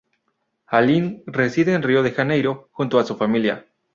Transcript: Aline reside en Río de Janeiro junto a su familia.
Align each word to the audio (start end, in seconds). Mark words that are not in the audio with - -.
Aline 0.65 1.21
reside 1.27 1.73
en 1.75 1.83
Río 1.83 2.01
de 2.01 2.11
Janeiro 2.11 2.69
junto 2.71 2.97
a 2.97 3.05
su 3.05 3.17
familia. 3.17 3.67